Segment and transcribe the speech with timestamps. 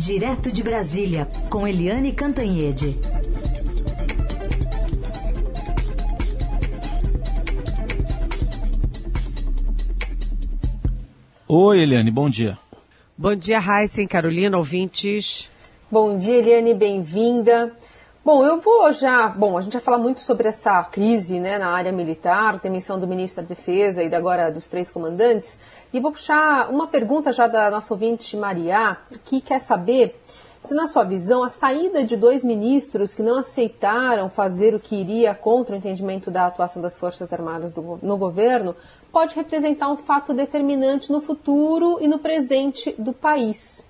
[0.00, 2.96] Direto de Brasília, com Eliane Cantanhede.
[11.46, 12.58] Oi, Eliane, bom dia.
[13.14, 15.50] Bom dia, Raíssa Carolina, ouvintes.
[15.90, 17.70] Bom dia, Eliane, bem-vinda.
[18.22, 19.28] Bom, eu vou já.
[19.28, 23.06] Bom, a gente vai falar muito sobre essa crise né, na área militar, demissão do
[23.06, 25.58] ministro da Defesa e agora dos três comandantes.
[25.90, 30.20] E vou puxar uma pergunta já da nossa ouvinte Maria, que quer saber
[30.62, 34.96] se, na sua visão, a saída de dois ministros que não aceitaram fazer o que
[34.96, 38.76] iria contra o entendimento da atuação das Forças Armadas do, no governo
[39.10, 43.88] pode representar um fato determinante no futuro e no presente do país.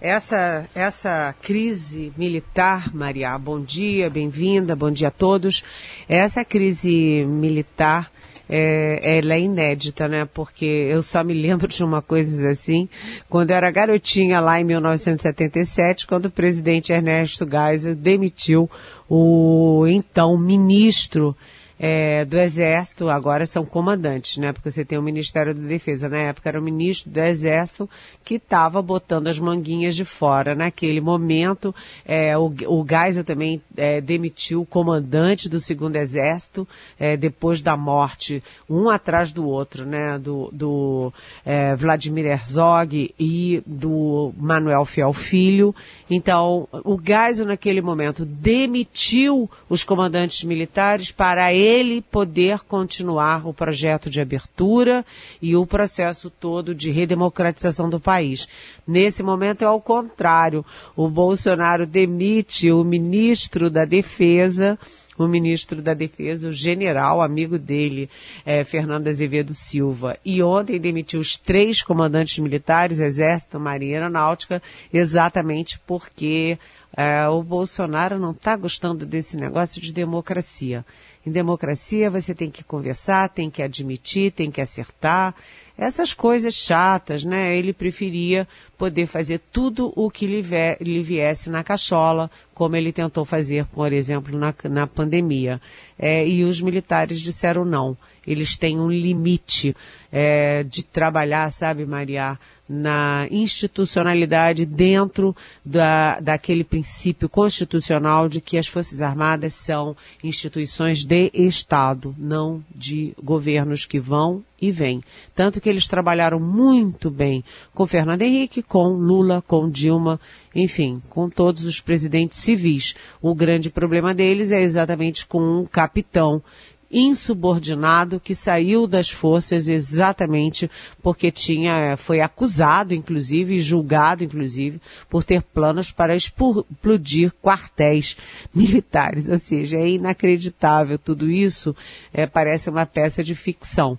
[0.00, 5.64] Essa, essa crise militar, Maria, bom dia, bem-vinda, bom dia a todos.
[6.08, 8.08] Essa crise militar,
[8.48, 10.24] é, ela é inédita, né?
[10.24, 12.88] Porque eu só me lembro de uma coisa assim,
[13.28, 18.70] quando eu era garotinha lá em 1977, quando o presidente Ernesto Geisel demitiu
[19.10, 21.36] o então ministro
[21.78, 24.52] é, do Exército, agora são comandantes, né?
[24.52, 26.08] Porque você tem o Ministério da Defesa.
[26.08, 27.88] Na época era o ministro do Exército
[28.24, 30.54] que estava botando as manguinhas de fora.
[30.54, 36.66] Naquele momento, é, o, o Geisel também é, demitiu o comandante do segundo Exército,
[36.98, 40.18] é, depois da morte, um atrás do outro, né?
[40.18, 41.12] Do, do
[41.44, 45.74] é, Vladimir Herzog e do Manuel Fiel Filho.
[46.10, 53.52] Então, o Geisel naquele momento demitiu os comandantes militares para ele ele poder continuar o
[53.52, 55.04] projeto de abertura
[55.42, 58.48] e o processo todo de redemocratização do país.
[58.86, 60.64] Nesse momento é ao contrário.
[60.96, 64.78] O Bolsonaro demite o ministro da Defesa,
[65.18, 68.08] o ministro da Defesa, o general, amigo dele,
[68.46, 70.16] é, Fernando Azevedo Silva.
[70.24, 76.58] E ontem demitiu os três comandantes militares, Exército, Marinha e Aeronáutica, exatamente porque
[76.96, 80.84] é, o Bolsonaro não está gostando desse negócio de democracia.
[81.24, 85.34] Em democracia você tem que conversar, tem que admitir, tem que acertar.
[85.78, 87.56] Essas coisas chatas, né?
[87.56, 93.64] Ele preferia poder fazer tudo o que lhe, viesse na cachola, como ele tentou fazer,
[93.66, 95.60] por exemplo, na, na pandemia.
[95.96, 97.96] É, e os militares disseram não.
[98.26, 99.74] Eles têm um limite
[100.10, 102.36] é, de trabalhar, sabe, Maria?
[102.68, 105.34] na institucionalidade dentro
[105.64, 113.14] da, daquele princípio constitucional de que as Forças Armadas são instituições de Estado, não de
[113.22, 115.02] governos que vão e vêm.
[115.34, 120.20] Tanto que eles trabalharam muito bem com Fernando Henrique, com Lula, com Dilma,
[120.54, 122.94] enfim, com todos os presidentes civis.
[123.22, 126.42] O grande problema deles é exatamente com um capitão
[126.90, 130.70] insubordinado que saiu das forças exatamente
[131.02, 138.16] porque tinha foi acusado inclusive e julgado inclusive por ter planos para explodir quartéis
[138.54, 141.76] militares, ou seja, é inacreditável tudo isso,
[142.12, 143.98] é, parece uma peça de ficção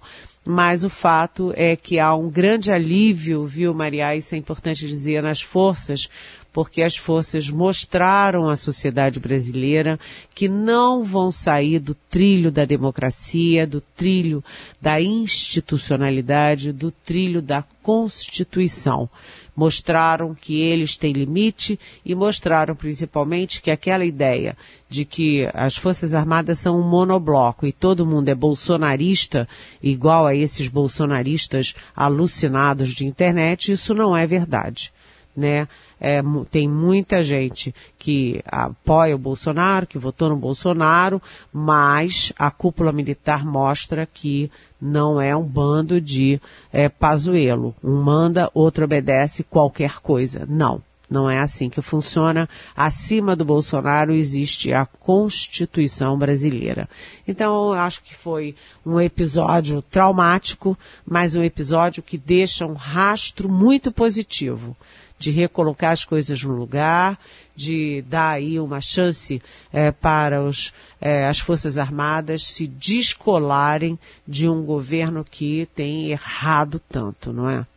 [0.52, 5.22] mas o fato é que há um grande alívio, viu, Maria, isso é importante dizer,
[5.22, 6.10] nas forças,
[6.52, 10.00] porque as forças mostraram à sociedade brasileira
[10.34, 14.44] que não vão sair do trilho da democracia, do trilho
[14.82, 19.10] da institucionalidade, do trilho da Constituição.
[19.56, 24.56] Mostraram que eles têm limite e mostraram principalmente que aquela ideia
[24.90, 29.48] de que as Forças Armadas são um monobloco e todo mundo é bolsonarista,
[29.82, 34.94] igual a esses bolsonaristas alucinados de internet, isso não é verdade.
[35.36, 35.68] Né?
[36.00, 41.22] É, tem muita gente que apoia o Bolsonaro, que votou no Bolsonaro,
[41.52, 44.50] mas a cúpula militar mostra que
[44.82, 46.40] não é um bando de
[46.72, 47.76] é, pazuelo.
[47.84, 50.46] Um manda, outro obedece qualquer coisa.
[50.48, 50.82] Não.
[51.10, 52.48] Não é assim que funciona.
[52.76, 56.88] Acima do Bolsonaro existe a Constituição brasileira.
[57.28, 58.56] Então, eu acho que foi
[58.86, 64.78] um episódio traumático, mas um episódio que deixa um rastro muito positivo
[65.20, 67.20] de recolocar as coisas no lugar,
[67.56, 74.48] de dar aí uma chance é, para os, é, as Forças Armadas se descolarem de
[74.48, 77.68] um governo que tem errado tanto, não é?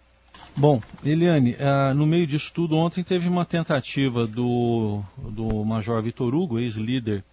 [0.55, 6.35] Bom, Eliane, uh, no meio disso tudo, ontem teve uma tentativa do, do Major Vitor
[6.35, 7.25] Hugo, ex-líder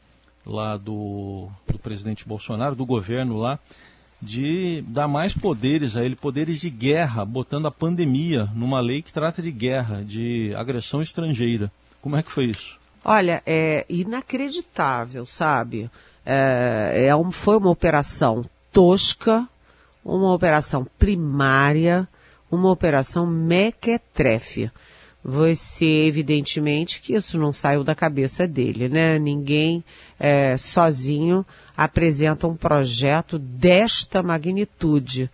[0.45, 3.59] lá do, do presidente Bolsonaro, do governo lá,
[4.21, 9.13] de dar mais poderes a ele, poderes de guerra, botando a pandemia numa lei que
[9.13, 11.71] trata de guerra, de agressão estrangeira.
[12.01, 12.77] Como é que foi isso?
[13.03, 15.89] Olha, é inacreditável, sabe?
[16.25, 19.47] É, é um, foi uma operação tosca,
[20.03, 22.07] uma operação primária,
[22.51, 24.69] uma operação mequetrefe.
[25.23, 29.19] Você, evidentemente, que isso não saiu da cabeça dele, né?
[29.19, 29.83] Ninguém
[30.19, 31.45] é, sozinho
[31.75, 35.29] apresenta um projeto desta magnitude.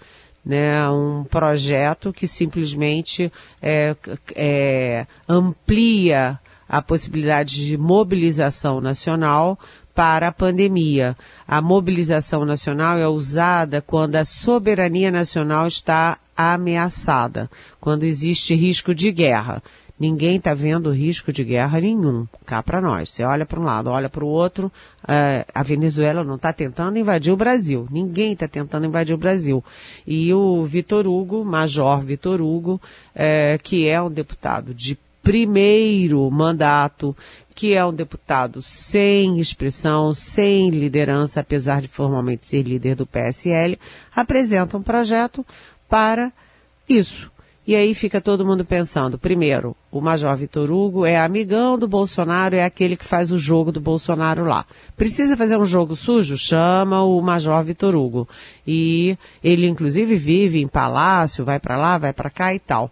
[0.47, 3.95] Né, um projeto que simplesmente é,
[4.35, 6.39] é, amplia
[6.69, 9.57] a possibilidade de mobilização nacional
[9.95, 11.17] para a pandemia.
[11.47, 17.49] A mobilização nacional é usada quando a soberania nacional está ameaçada,
[17.79, 19.61] quando existe risco de guerra.
[19.97, 23.09] Ninguém está vendo risco de guerra nenhum cá para nós.
[23.09, 24.67] Você olha para um lado, olha para o outro.
[25.03, 27.87] Uh, a Venezuela não está tentando invadir o Brasil.
[27.89, 29.63] Ninguém está tentando invadir o Brasil.
[30.05, 32.73] E o Vitor Hugo, Major Vitor Hugo,
[33.15, 37.15] uh, que é um deputado de primeiro mandato,
[37.55, 43.79] que é um deputado sem expressão, sem liderança, apesar de formalmente ser líder do PSL,
[44.13, 45.43] apresenta um projeto
[45.89, 46.31] para
[46.87, 47.31] isso.
[47.67, 52.55] E aí fica todo mundo pensando, primeiro, o Major Vitor Hugo é amigão do Bolsonaro,
[52.55, 54.67] é aquele que faz o jogo do Bolsonaro lá.
[54.95, 56.37] Precisa fazer um jogo sujo?
[56.37, 58.29] Chama o Major Vitor Hugo.
[58.67, 62.91] E ele inclusive vive em palácio, vai para lá, vai para cá e tal.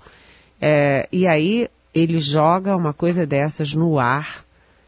[0.60, 4.44] É, e aí ele joga uma coisa dessas no ar,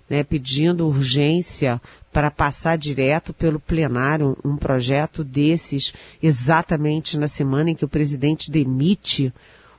[0.09, 1.79] né, pedindo urgência
[2.15, 8.49] para passar direto pelo plenário um projeto desses exatamente na semana em que o presidente
[8.49, 9.33] demite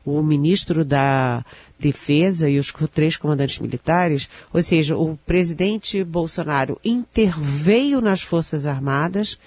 [0.05, 1.43] o ministro da
[1.81, 9.39] Defesa e os três comandantes militares, ou seja, o presidente Bolsonaro interveio nas Forças Armadas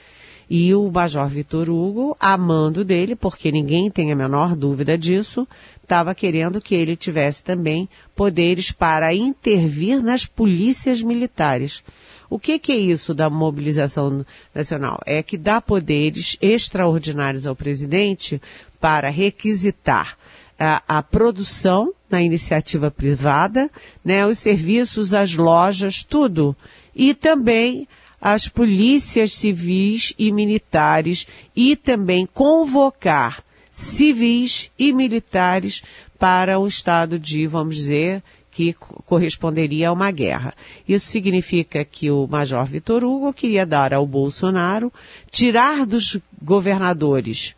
[0.50, 5.47] e o Major Vitor Hugo, amando dele, porque ninguém tem a menor dúvida disso,
[5.83, 11.83] estava querendo que ele tivesse também poderes para intervir nas polícias militares.
[12.30, 15.02] O que, que, é isso da mobilização nacional?
[15.06, 18.42] É que dá poderes extraordinários ao presidente
[18.80, 20.18] para requisitar
[20.58, 23.70] a, a produção na iniciativa privada,
[24.04, 26.56] né, os serviços, as lojas, tudo.
[26.96, 27.88] E também
[28.22, 35.81] as polícias civis e militares e também convocar civis e militares
[36.18, 38.22] para um estado de, vamos dizer,
[38.59, 38.75] que
[39.06, 40.53] corresponderia a uma guerra.
[40.85, 44.91] Isso significa que o Major Vitor Hugo queria dar ao Bolsonaro,
[45.31, 47.56] tirar dos governadores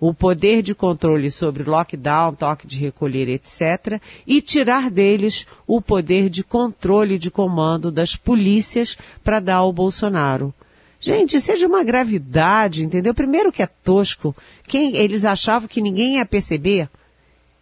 [0.00, 6.30] o poder de controle sobre lockdown, toque de recolher, etc., e tirar deles o poder
[6.30, 10.54] de controle de comando das polícias para dar ao Bolsonaro.
[10.98, 13.12] Gente, de uma gravidade, entendeu?
[13.12, 14.34] Primeiro que é tosco.
[14.66, 16.88] Quem, eles achavam que ninguém ia perceber,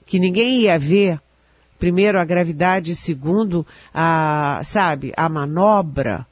[0.05, 1.19] que ninguém ia ver.
[1.79, 6.27] Primeiro a gravidade, segundo a, sabe, a manobra,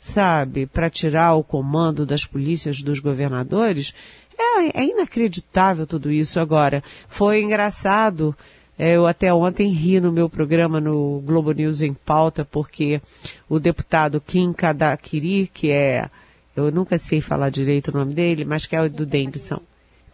[0.00, 3.94] sabe, para tirar o comando das polícias dos governadores.
[4.38, 6.82] É, é inacreditável tudo isso agora.
[7.08, 8.34] Foi engraçado.
[8.78, 13.02] É, eu até ontem ri no meu programa no Globo News em pauta, porque
[13.48, 16.08] o deputado Kim Kadakiri, que é,
[16.54, 19.60] eu nunca sei falar direito o nome dele, mas que é o do Davidson.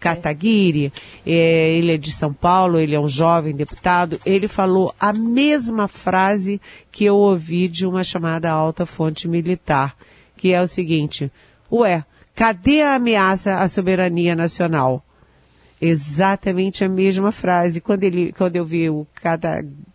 [0.05, 0.93] Kataguiri,
[1.27, 5.89] é, ele é de São Paulo, ele é um jovem deputado, ele falou a mesma
[5.89, 6.61] frase
[6.93, 9.97] que eu ouvi de uma chamada alta fonte militar,
[10.37, 11.31] que é o seguinte,
[11.71, 12.05] ué,
[12.35, 15.05] Cadê a ameaça à soberania nacional?
[15.81, 17.81] Exatamente a mesma frase.
[17.81, 19.06] Quando, ele, quando eu vi o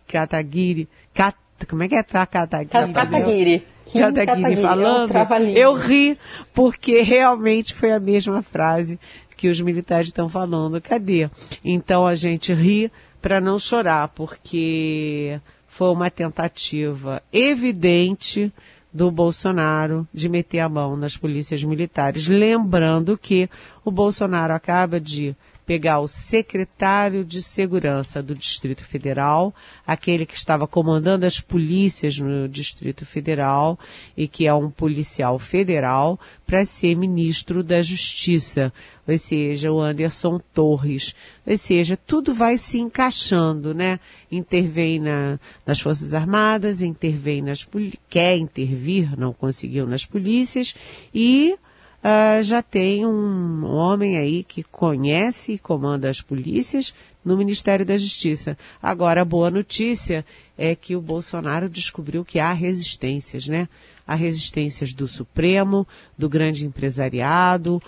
[0.06, 1.36] Kataguiri, Kat,
[1.68, 2.92] como é que é tá, Kataguiri?
[2.94, 3.64] Kataguiri.
[3.92, 6.16] Kataguiri falando, é eu ri
[6.54, 8.98] porque realmente foi a mesma frase
[9.40, 10.78] que os militares estão falando.
[10.82, 11.30] Cadê?
[11.64, 12.92] Então a gente ri
[13.22, 18.52] para não chorar, porque foi uma tentativa evidente
[18.92, 22.28] do Bolsonaro de meter a mão nas polícias militares.
[22.28, 23.48] Lembrando que
[23.82, 25.34] o Bolsonaro acaba de
[25.70, 29.54] pegar o secretário de segurança do Distrito Federal,
[29.86, 33.78] aquele que estava comandando as polícias no Distrito Federal
[34.16, 38.72] e que é um policial federal, para ser ministro da Justiça,
[39.06, 41.14] ou seja, o Anderson Torres.
[41.46, 44.00] Ou seja, tudo vai se encaixando, né?
[44.28, 47.64] Intervém na, nas Forças Armadas, intervém nas
[48.08, 50.74] quer intervir, não conseguiu nas polícias
[51.14, 51.56] e
[52.04, 57.96] uh, já tem um homem aí que conhece e comanda as polícias no Ministério da
[57.96, 58.56] Justiça.
[58.82, 60.24] Agora, a boa notícia
[60.56, 63.68] é que o Bolsonaro descobriu que há resistências, né?
[64.06, 65.86] Há resistências do Supremo,
[66.18, 67.80] do grande empresariado,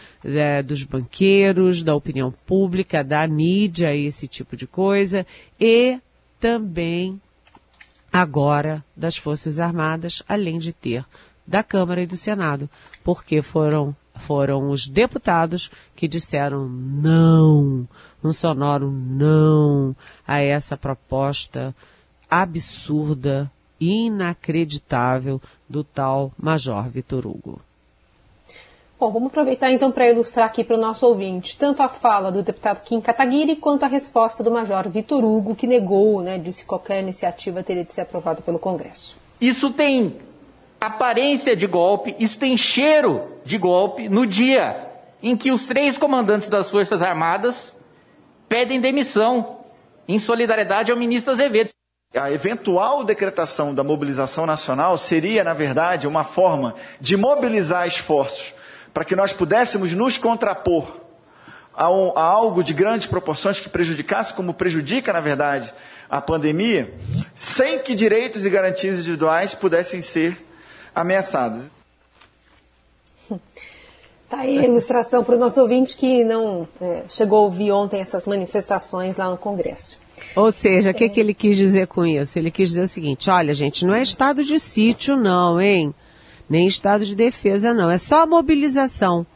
[0.64, 5.26] dos banqueiros, da opinião pública, da mídia, esse tipo de coisa,
[5.58, 5.98] e
[6.38, 7.20] também
[8.12, 11.04] agora das Forças Armadas, além de ter
[11.46, 12.70] da Câmara e do Senado,
[13.02, 17.86] porque foram foram os deputados que disseram não,
[18.22, 19.94] um sonoro não
[20.26, 21.74] a essa proposta
[22.30, 27.60] absurda, inacreditável do tal Major Vitor Hugo.
[28.98, 32.40] Bom, vamos aproveitar então para ilustrar aqui para o nosso ouvinte tanto a fala do
[32.40, 36.68] deputado Kim Kataguiri quanto a resposta do Major Vitor Hugo, que negou, né, disse que
[36.68, 39.16] qualquer iniciativa teria de ser aprovada pelo Congresso.
[39.40, 40.16] Isso tem
[40.86, 44.88] aparência de golpe, isso tem cheiro de golpe no dia
[45.22, 47.72] em que os três comandantes das Forças Armadas
[48.48, 49.60] pedem demissão
[50.08, 51.70] em solidariedade ao ministro Azevedo.
[52.16, 58.52] A eventual decretação da mobilização nacional seria, na verdade, uma forma de mobilizar esforços
[58.92, 60.96] para que nós pudéssemos nos contrapor
[61.72, 65.72] a, um, a, algo de grandes proporções que prejudicasse, como prejudica, na verdade,
[66.10, 66.92] a pandemia,
[67.36, 70.36] sem que direitos e garantias individuais pudessem ser
[70.94, 71.64] ameaçados.
[74.28, 78.00] Tá aí a ilustração para o nosso ouvinte que não é, chegou a ouvir ontem
[78.00, 79.98] essas manifestações lá no Congresso.
[80.34, 80.94] Ou seja, o é.
[80.94, 82.38] que, que ele quis dizer com isso?
[82.38, 85.94] Ele quis dizer o seguinte: olha, gente, não é estado de sítio, não, hein?
[86.52, 87.90] nem estado de defesa, não.
[87.90, 89.26] É só mobilização.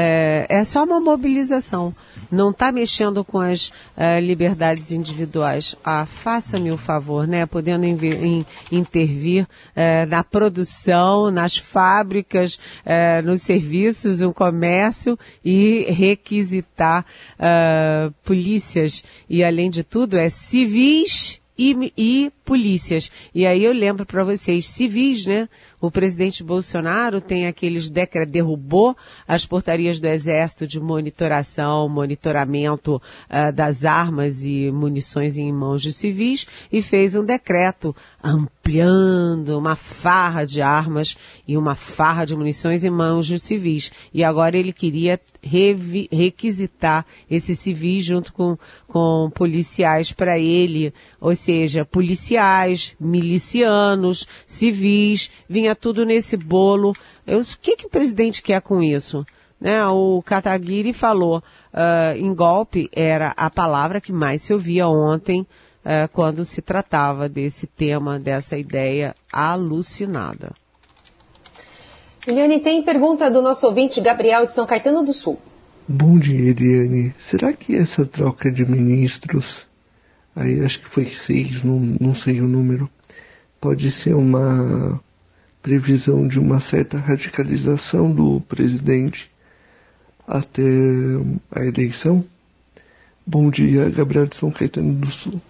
[0.00, 1.92] É, é só uma mobilização.
[2.30, 5.74] Não está mexendo com as uh, liberdades individuais.
[5.82, 7.46] Ah, faça-me o favor, né?
[7.46, 17.04] Podendo in, intervir uh, na produção, nas fábricas, uh, nos serviços, no comércio e requisitar
[18.22, 19.02] polícias.
[19.28, 23.10] E, além de tudo, é civis e, e polícias.
[23.34, 25.50] E aí eu lembro para vocês, civis, né?
[25.78, 28.96] O presidente Bolsonaro tem aqueles decretos, derrubou
[29.28, 35.92] as portarias do Exército de monitoração, monitoramento uh, das armas e munições em mãos de
[35.92, 42.82] civis e fez um decreto ampliando uma farra de armas e uma farra de munições
[42.82, 43.92] em mãos de civis.
[44.12, 51.84] E agora ele queria requisitar esses civis junto com, com policiais para ele, ou seja,
[51.84, 52.37] policiais,
[52.98, 56.94] milicianos, civis, vinha tudo nesse bolo.
[57.26, 59.26] Eu, o que, que o presidente quer com isso?
[59.60, 59.84] Né?
[59.86, 66.08] O Kataguiri falou uh, em golpe era a palavra que mais se ouvia ontem uh,
[66.12, 70.52] quando se tratava desse tema, dessa ideia alucinada.
[72.26, 75.38] Eliane, tem pergunta do nosso ouvinte Gabriel de São Caetano do Sul.
[75.88, 77.14] Bom dia, Eliane.
[77.18, 79.66] Será que essa troca de ministros,
[80.38, 82.88] aí acho que foi seis, não, não sei o número,
[83.60, 85.00] pode ser uma
[85.60, 89.30] previsão de uma certa radicalização do presidente
[90.26, 90.62] até
[91.50, 92.24] a eleição.
[93.26, 95.40] Bom dia, Gabriel de São Caetano do Sul.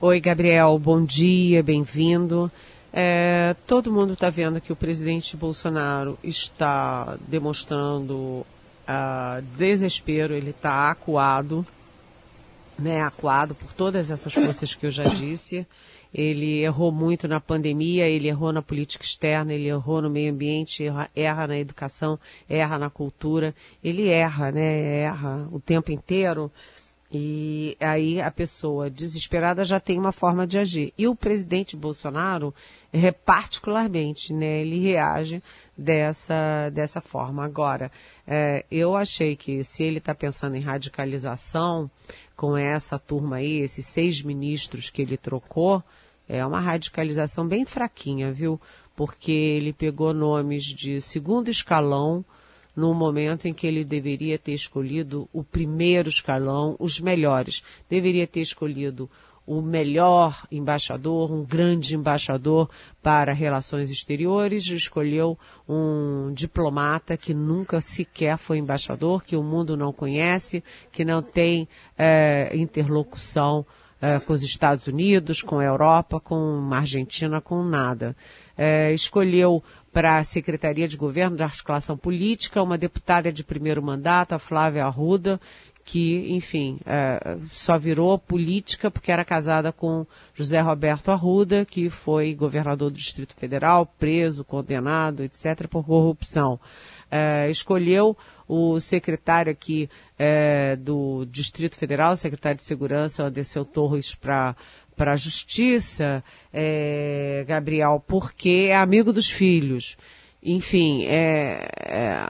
[0.00, 2.50] Oi, Gabriel, bom dia, bem-vindo.
[2.92, 10.90] É, todo mundo está vendo que o presidente Bolsonaro está demonstrando uh, desespero, ele está
[10.90, 11.66] acuado,
[12.82, 15.66] né, acuado por todas essas forças que eu já disse
[16.12, 20.84] ele errou muito na pandemia, ele errou na política externa, ele errou no meio ambiente,
[20.84, 25.00] erra, erra na educação, erra na cultura, ele erra, né?
[25.00, 26.52] Erra o tempo inteiro.
[27.14, 30.94] E aí a pessoa desesperada já tem uma forma de agir.
[30.96, 32.54] E o presidente Bolsonaro,
[32.90, 35.42] é, particularmente, né, ele reage
[35.76, 37.44] dessa, dessa forma.
[37.44, 37.92] Agora,
[38.26, 41.90] é, eu achei que se ele está pensando em radicalização
[42.42, 45.80] com essa turma aí, esses seis ministros que ele trocou,
[46.28, 48.60] é uma radicalização bem fraquinha, viu?
[48.96, 52.24] Porque ele pegou nomes de segundo escalão
[52.74, 57.62] no momento em que ele deveria ter escolhido o primeiro escalão, os melhores.
[57.88, 59.08] Deveria ter escolhido
[59.46, 62.70] o melhor embaixador, um grande embaixador
[63.02, 69.92] para relações exteriores, escolheu um diplomata que nunca sequer foi embaixador, que o mundo não
[69.92, 71.68] conhece, que não tem
[71.98, 73.66] é, interlocução
[74.00, 78.16] é, com os Estados Unidos, com a Europa, com a Argentina, com nada.
[78.56, 84.32] É, escolheu para a Secretaria de Governo da Articulação Política uma deputada de primeiro mandato,
[84.32, 85.40] a Flávia Arruda,
[85.84, 92.34] que, enfim, é, só virou política porque era casada com José Roberto Arruda, que foi
[92.34, 96.58] governador do Distrito Federal, preso, condenado, etc., por corrupção.
[97.10, 98.16] É, escolheu
[98.48, 104.56] o secretário aqui é, do Distrito Federal, secretário de Segurança, Anderson Torres, para
[104.94, 106.22] para a justiça,
[106.52, 109.96] é, Gabriel, porque é amigo dos filhos.
[110.42, 112.28] Enfim, é, é,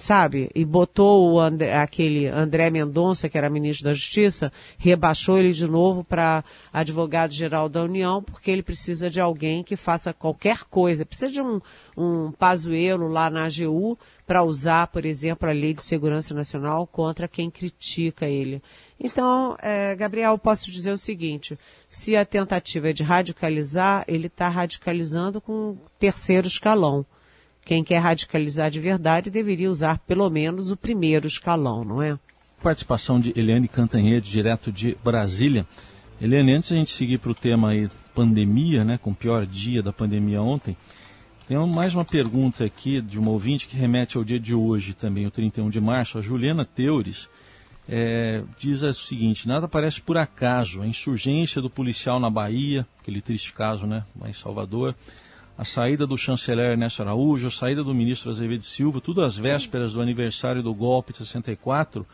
[0.00, 0.50] sabe?
[0.54, 5.66] E botou o André, aquele André Mendonça, que era ministro da Justiça, rebaixou ele de
[5.66, 6.42] novo para
[6.72, 11.04] advogado-geral da União, porque ele precisa de alguém que faça qualquer coisa.
[11.04, 11.60] Precisa de um,
[11.96, 17.28] um pazuelo lá na AGU para usar, por exemplo, a Lei de Segurança Nacional contra
[17.28, 18.62] quem critica ele.
[18.98, 24.48] Então, é, Gabriel, posso dizer o seguinte: se a tentativa é de radicalizar, ele está
[24.48, 27.04] radicalizando com terceiro escalão.
[27.70, 32.18] Quem quer radicalizar de verdade deveria usar pelo menos o primeiro escalão, não é?
[32.60, 35.64] Participação de Eliane Cantanhede, direto de Brasília.
[36.20, 39.84] Eliane, antes a gente seguir para o tema aí, pandemia, né, com o pior dia
[39.84, 40.76] da pandemia ontem,
[41.46, 45.24] tem mais uma pergunta aqui de uma ouvinte que remete ao dia de hoje também,
[45.24, 46.18] o 31 de março.
[46.18, 47.28] A Juliana Teures
[47.88, 50.82] é, diz o seguinte: nada parece por acaso.
[50.82, 54.92] A insurgência do policial na Bahia, aquele triste caso, né, lá em Salvador
[55.60, 59.92] a saída do chanceler Ernesto Araújo, a saída do ministro Azevedo Silva, tudo às vésperas
[59.92, 62.06] do aniversário do golpe de 64,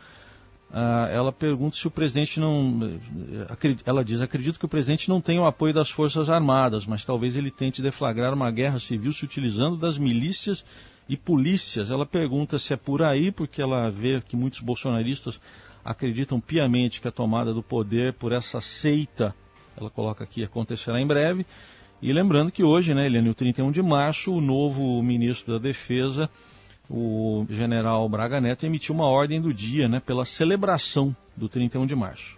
[0.69, 2.77] ah, ela pergunta se o presidente não.
[2.83, 7.05] Eh, ela diz: acredito que o presidente não tem o apoio das Forças Armadas, mas
[7.05, 10.65] talvez ele tente deflagrar uma guerra civil se utilizando das milícias
[11.07, 11.89] e polícias.
[11.89, 15.39] Ela pergunta se é por aí, porque ela vê que muitos bolsonaristas
[15.85, 19.33] acreditam piamente que a tomada do poder por essa seita,
[19.77, 21.45] ela coloca aqui, acontecerá em breve.
[21.99, 26.29] E lembrando que hoje, né, Eliane, o 31 de março, o novo ministro da Defesa,
[26.87, 31.95] o general Braga Neto, emitiu uma ordem do dia né, pela celebração do 31 de
[31.95, 32.37] março.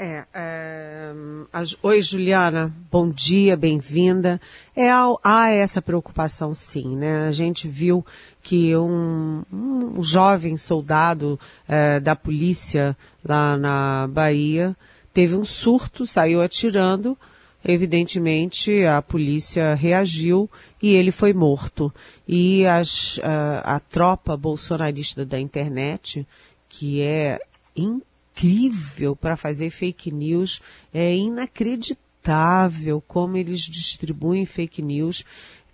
[0.00, 1.12] É, é,
[1.82, 4.40] oi Juliana, bom dia, bem-vinda.
[4.74, 4.88] É,
[5.24, 7.26] há essa preocupação sim, né?
[7.26, 8.06] A gente viu
[8.40, 14.76] que um, um jovem soldado é, da polícia lá na Bahia
[15.12, 17.18] teve um surto, saiu atirando,
[17.64, 20.50] evidentemente a polícia reagiu
[20.82, 21.92] e ele foi morto.
[22.26, 26.26] E as, a, a tropa bolsonarista da internet,
[26.68, 27.40] que é
[27.76, 30.60] incrível para fazer fake news,
[30.92, 35.24] é inacreditável como eles distribuem fake news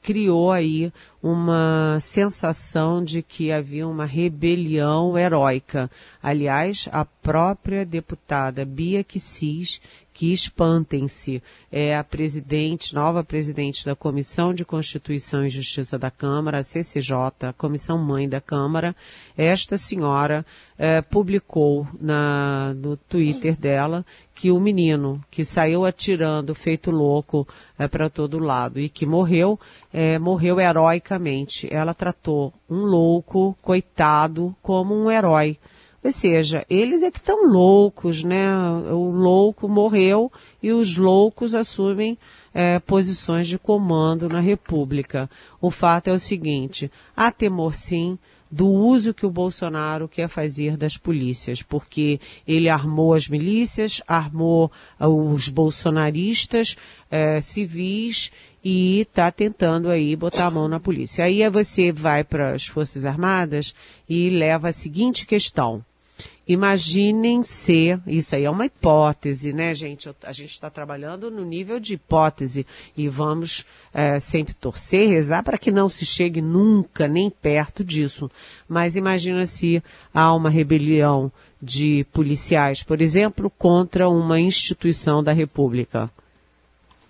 [0.05, 5.91] criou aí uma sensação de que havia uma rebelião heróica.
[6.23, 9.81] Aliás, a própria deputada Bia Kicis
[10.15, 11.43] que espantem-se.
[11.71, 17.17] É a presidente, nova presidente da Comissão de Constituição e Justiça da Câmara, a CCJ,
[17.49, 18.95] a comissão mãe da Câmara.
[19.37, 20.47] Esta senhora
[20.79, 27.47] é, publicou na, no Twitter dela que o menino que saiu atirando, feito louco
[27.77, 29.59] é, para todo lado e que morreu,
[29.93, 31.69] é, morreu heroicamente.
[31.73, 35.59] Ela tratou um louco, coitado, como um herói.
[36.05, 38.55] Ou seja, eles é que estão loucos, né?
[38.93, 40.31] O louco morreu
[40.63, 42.19] e os loucos assumem
[42.53, 45.31] é, posições de comando na República.
[45.63, 48.19] O fato é o seguinte: há temor sim
[48.51, 54.71] do uso que o Bolsonaro quer fazer das polícias, porque ele armou as milícias, armou
[55.01, 56.77] os bolsonaristas
[57.11, 58.31] é, civis
[58.63, 61.25] e está tentando aí botar a mão na polícia.
[61.25, 63.75] Aí você vai para as Forças Armadas
[64.07, 65.83] e leva a seguinte questão.
[66.47, 70.11] Imaginem ser, isso aí é uma hipótese, né, gente?
[70.23, 75.57] A gente está trabalhando no nível de hipótese e vamos é, sempre torcer, rezar para
[75.57, 78.31] que não se chegue nunca nem perto disso.
[78.69, 79.83] Mas imagina se
[80.13, 81.33] há uma rebelião
[81.63, 86.11] de policiais, por exemplo, contra uma instituição da República.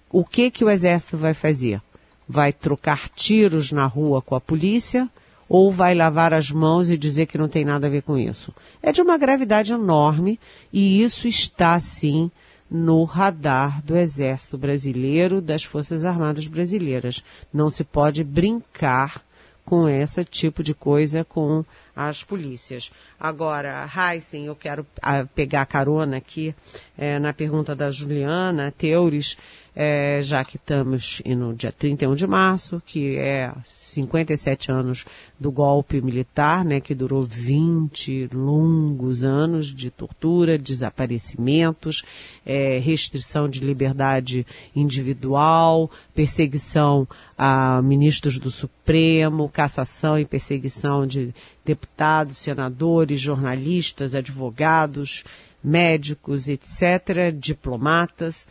[0.08, 1.82] O que que o Exército vai fazer?
[2.28, 5.10] Vai trocar tiros na rua com a polícia?
[5.54, 8.52] Ou vai lavar as mãos e dizer que não tem nada a ver com isso.
[8.82, 10.40] É de uma gravidade enorme
[10.72, 12.28] e isso está, sim,
[12.68, 17.22] no radar do Exército Brasileiro, das Forças Armadas Brasileiras.
[17.52, 19.22] Não se pode brincar
[19.64, 21.64] com esse tipo de coisa com
[21.94, 22.90] as polícias.
[23.18, 26.52] Agora, Heisen, eu quero ah, pegar carona aqui
[26.98, 29.38] é, na pergunta da Juliana Teures,
[29.72, 33.52] é, já que estamos no dia 31 de março, que é
[33.94, 35.04] 57 anos
[35.38, 42.02] do golpe militar, né, que durou 20 longos anos de tortura, desaparecimentos,
[42.44, 52.36] é, restrição de liberdade individual, perseguição a ministros do Supremo, cassação e perseguição de deputados,
[52.36, 55.24] senadores, jornalistas, advogados,
[55.62, 58.46] médicos, etc., diplomatas.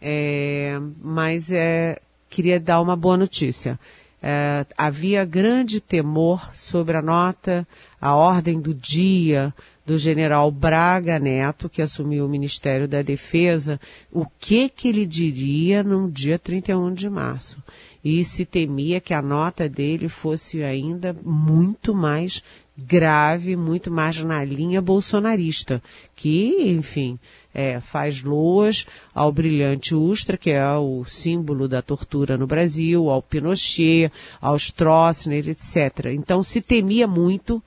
[0.00, 3.78] É, mas é, queria dar uma boa notícia.
[4.22, 7.66] É, havia grande temor sobre a nota,
[8.00, 9.52] a ordem do dia
[9.84, 13.80] do general Braga Neto, que assumiu o Ministério da Defesa,
[14.12, 17.60] o que que ele diria no dia 31 de março.
[18.04, 22.42] E se temia que a nota dele fosse ainda muito mais
[22.76, 25.82] grave, muito mais na linha bolsonarista,
[26.14, 27.18] que, enfim,
[27.54, 33.22] é, faz loas ao brilhante Ustra, que é o símbolo da tortura no Brasil, ao
[33.22, 34.10] Pinochet,
[34.40, 36.06] aos Stroessner, etc.
[36.12, 37.62] Então se temia muito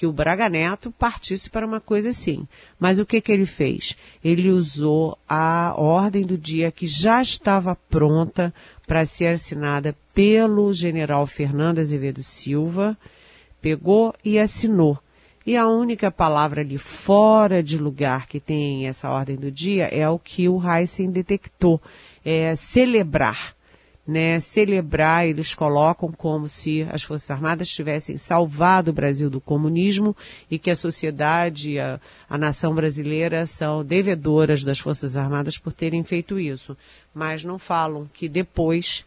[0.00, 2.48] que o Braga Neto partisse para uma coisa assim.
[2.78, 3.98] Mas o que, que ele fez?
[4.24, 8.52] Ele usou a ordem do dia que já estava pronta
[8.86, 12.96] para ser assinada pelo general Fernando Azevedo Silva,
[13.60, 14.98] pegou e assinou.
[15.50, 20.08] E a única palavra ali fora de lugar que tem essa ordem do dia é
[20.08, 21.82] o que o Heisen detectou,
[22.24, 23.56] é celebrar.
[24.06, 30.16] Né, celebrar, eles colocam como se as Forças Armadas tivessem salvado o Brasil do comunismo
[30.48, 36.04] e que a sociedade, a, a nação brasileira são devedoras das Forças Armadas por terem
[36.04, 36.76] feito isso.
[37.12, 39.04] Mas não falam que depois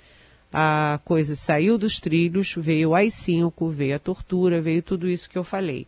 [0.52, 5.38] a coisa saiu dos trilhos, veio o AI-5, veio a tortura, veio tudo isso que
[5.38, 5.88] eu falei.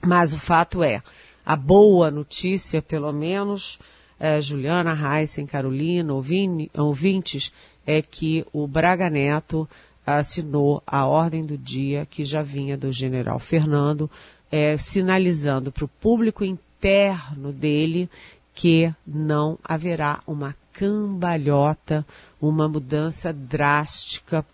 [0.00, 1.02] Mas o fato é,
[1.44, 3.78] a boa notícia, pelo menos,
[4.18, 7.52] é, Juliana, Heisen, Carolina, ouvintes,
[7.86, 9.68] é que o Braga Neto
[10.06, 14.10] assinou a ordem do dia que já vinha do general Fernando,
[14.50, 18.08] é, sinalizando para o público interno dele
[18.54, 22.06] que não haverá uma cambalhota,
[22.40, 24.44] uma mudança drástica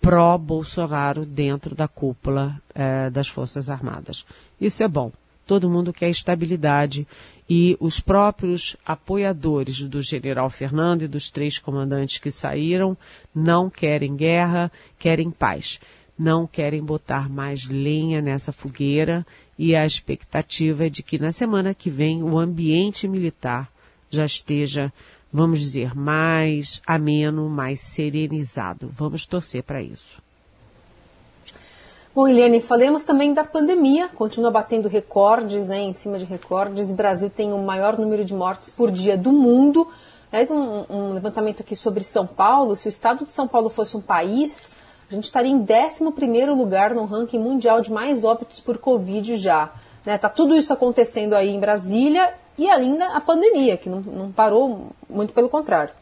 [0.00, 4.24] pró-Bolsonaro dentro da cúpula eh, das Forças Armadas.
[4.60, 5.12] Isso é bom.
[5.46, 7.06] Todo mundo quer estabilidade
[7.48, 12.96] e os próprios apoiadores do general Fernando e dos três comandantes que saíram
[13.34, 15.80] não querem guerra, querem paz.
[16.18, 19.26] Não querem botar mais lenha nessa fogueira
[19.58, 23.70] e a expectativa é de que na semana que vem o ambiente militar
[24.10, 24.92] já esteja
[25.32, 28.90] vamos dizer, mais ameno, mais serenizado.
[28.92, 30.22] Vamos torcer para isso.
[32.14, 36.90] Bom, Eliane, falemos também da pandemia, continua batendo recordes, né, em cima de recordes.
[36.90, 39.86] O Brasil tem o maior número de mortes por dia do mundo.
[40.32, 42.74] Aliás, um, um levantamento aqui sobre São Paulo.
[42.74, 44.72] Se o estado de São Paulo fosse um país,
[45.10, 49.70] a gente estaria em 11 lugar no ranking mundial de mais óbitos por Covid já.
[50.04, 50.18] Né?
[50.18, 54.90] Tá tudo isso acontecendo aí em Brasília e ainda a pandemia, que não, não parou,
[55.08, 55.94] muito pelo contrário.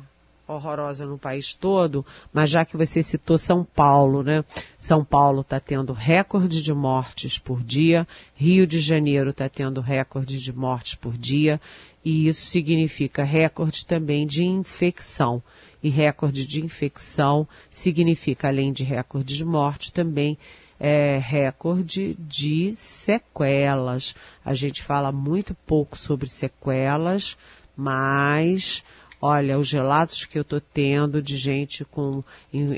[0.48, 4.44] horrorosa no país todo, mas já que você citou São Paulo, né?
[4.78, 10.40] São Paulo está tendo recorde de mortes por dia, Rio de Janeiro está tendo recorde
[10.40, 11.60] de mortes por dia,
[12.04, 15.42] e isso significa recorde também de infecção.
[15.82, 20.38] E recorde de infecção significa, além de recorde de morte, também
[20.80, 24.16] é, recorde de sequelas.
[24.44, 27.38] A gente fala muito pouco sobre sequelas,
[27.76, 28.84] mas
[29.22, 32.24] Olha, os relatos que eu estou tendo de gente com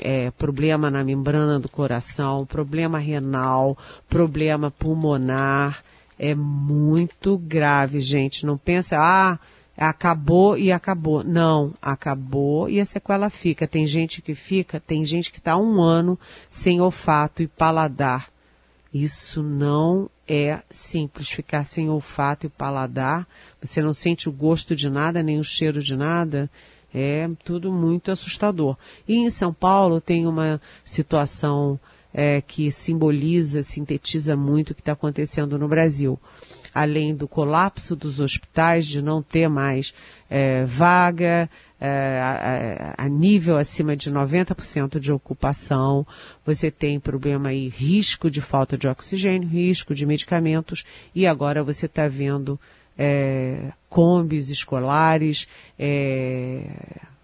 [0.02, 3.76] é, problema na membrana do coração, problema renal,
[4.08, 5.82] problema pulmonar,
[6.18, 8.46] é muito grave, gente.
[8.46, 9.38] Não pensa, ah,
[9.76, 11.22] acabou e acabou.
[11.22, 13.66] Não, acabou e a sequela fica.
[13.66, 18.30] Tem gente que fica, tem gente que está um ano sem olfato e paladar.
[18.92, 21.30] Isso não é simples.
[21.30, 23.26] Ficar sem olfato e paladar,
[23.60, 26.50] você não sente o gosto de nada, nem o cheiro de nada,
[26.94, 28.76] é tudo muito assustador.
[29.06, 31.80] E em São Paulo tem uma situação
[32.12, 36.18] é, que simboliza, sintetiza muito o que está acontecendo no Brasil.
[36.74, 39.94] Além do colapso dos hospitais, de não ter mais
[40.28, 46.06] é, vaga, é, a, a, nível acima de 90% de ocupação,
[46.44, 51.86] você tem problema aí, risco de falta de oxigênio, risco de medicamentos, e agora você
[51.86, 52.58] está vendo
[52.98, 55.46] é, combis escolares,
[55.78, 56.64] é,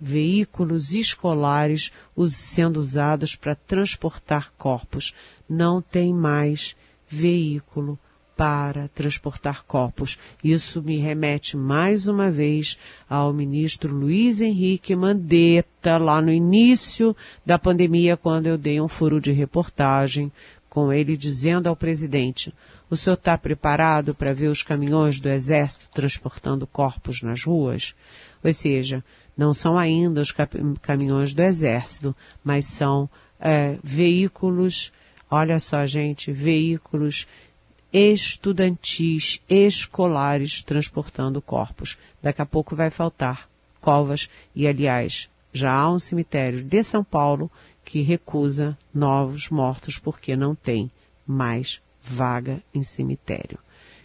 [0.01, 1.91] veículos escolares
[2.31, 5.13] sendo usados para transportar corpos.
[5.49, 6.77] Não tem mais
[7.09, 7.99] veículo
[8.37, 10.19] para transportar corpos.
[10.43, 17.59] Isso me remete mais uma vez ao ministro Luiz Henrique Mandetta, lá no início da
[17.59, 20.33] pandemia, quando eu dei um furo de reportagem
[20.69, 22.53] com ele dizendo ao presidente:
[22.91, 27.95] O senhor está preparado para ver os caminhões do Exército transportando corpos nas ruas?
[28.43, 29.03] Ou seja,
[29.37, 30.35] não são ainda os
[30.83, 33.09] caminhões do Exército, mas são
[33.41, 34.93] é, veículos,
[35.31, 37.27] olha só, gente, veículos
[37.95, 41.97] estudantis, escolares transportando corpos.
[42.21, 43.49] Daqui a pouco vai faltar
[43.81, 47.49] covas e, aliás, já há um cemitério de São Paulo
[47.85, 50.91] que recusa novos mortos porque não tem
[51.25, 53.61] mais vaga em cemitério.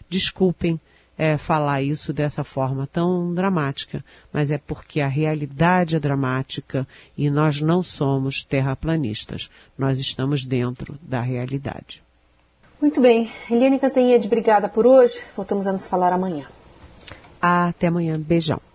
[0.08, 0.80] Desculpem
[1.18, 6.86] é, falar isso dessa forma tão dramática, mas é porque a realidade é dramática
[7.18, 9.50] e nós não somos terraplanistas.
[9.76, 12.02] Nós estamos dentro da realidade.
[12.80, 13.30] Muito bem.
[13.50, 15.20] Eliane Cantanhede, obrigada por hoje.
[15.36, 16.46] Voltamos a nos falar amanhã.
[17.40, 18.18] Até amanhã.
[18.18, 18.69] Beijão.